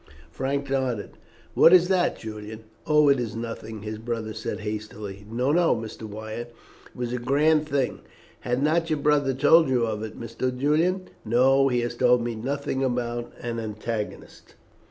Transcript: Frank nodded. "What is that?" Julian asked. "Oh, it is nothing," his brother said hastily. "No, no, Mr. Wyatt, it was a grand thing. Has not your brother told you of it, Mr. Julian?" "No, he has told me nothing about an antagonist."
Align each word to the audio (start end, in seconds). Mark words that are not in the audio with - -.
Frank 0.31 0.67
nodded. 0.67 1.11
"What 1.53 1.71
is 1.73 1.87
that?" 1.89 2.17
Julian 2.17 2.61
asked. 2.61 2.67
"Oh, 2.87 3.07
it 3.07 3.19
is 3.19 3.35
nothing," 3.35 3.83
his 3.83 3.99
brother 3.99 4.33
said 4.33 4.61
hastily. 4.61 5.27
"No, 5.29 5.51
no, 5.51 5.75
Mr. 5.75 6.05
Wyatt, 6.09 6.55
it 6.87 6.95
was 6.97 7.13
a 7.13 7.19
grand 7.19 7.69
thing. 7.69 7.99
Has 8.39 8.57
not 8.57 8.89
your 8.89 8.97
brother 8.97 9.35
told 9.35 9.69
you 9.69 9.85
of 9.85 10.01
it, 10.01 10.19
Mr. 10.19 10.57
Julian?" 10.57 11.07
"No, 11.23 11.67
he 11.67 11.81
has 11.81 11.93
told 11.93 12.23
me 12.23 12.33
nothing 12.33 12.83
about 12.83 13.31
an 13.41 13.59
antagonist." 13.59 14.55